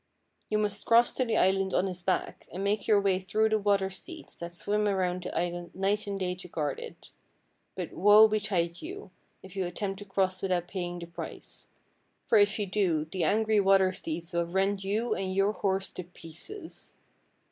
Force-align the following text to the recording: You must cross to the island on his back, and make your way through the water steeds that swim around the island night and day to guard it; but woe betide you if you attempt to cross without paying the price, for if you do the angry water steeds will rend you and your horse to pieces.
You 0.49 0.57
must 0.57 0.87
cross 0.87 1.13
to 1.13 1.23
the 1.25 1.37
island 1.37 1.75
on 1.75 1.85
his 1.85 2.01
back, 2.01 2.47
and 2.51 2.63
make 2.63 2.87
your 2.87 2.99
way 2.99 3.19
through 3.19 3.49
the 3.49 3.59
water 3.59 3.91
steeds 3.91 4.35
that 4.37 4.55
swim 4.55 4.87
around 4.87 5.21
the 5.21 5.37
island 5.37 5.75
night 5.75 6.07
and 6.07 6.19
day 6.19 6.33
to 6.33 6.47
guard 6.47 6.79
it; 6.79 7.11
but 7.75 7.93
woe 7.93 8.27
betide 8.27 8.81
you 8.81 9.11
if 9.43 9.55
you 9.55 9.63
attempt 9.67 9.99
to 9.99 10.05
cross 10.05 10.41
without 10.41 10.67
paying 10.67 10.97
the 10.97 11.05
price, 11.05 11.67
for 12.25 12.39
if 12.39 12.57
you 12.57 12.65
do 12.65 13.05
the 13.05 13.23
angry 13.23 13.59
water 13.59 13.91
steeds 13.93 14.33
will 14.33 14.47
rend 14.47 14.83
you 14.83 15.13
and 15.13 15.35
your 15.35 15.51
horse 15.51 15.91
to 15.91 16.03
pieces. 16.03 16.95